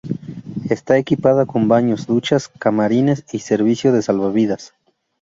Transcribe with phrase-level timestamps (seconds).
[0.75, 4.73] Está equipada con baños, duchas, camarines y servicio de salvavidas.